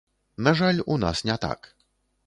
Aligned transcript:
На 0.47 0.53
жаль, 0.61 0.81
у 0.95 0.97
нас 1.05 1.23
не 1.31 1.37
так. 1.47 1.73